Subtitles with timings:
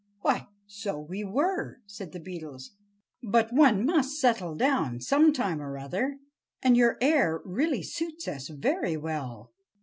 [0.21, 2.71] "Why, so we were!" said the Beetles.
[3.21, 6.17] "But one must settle down some time or other,
[6.63, 9.51] and your air really suits us very well."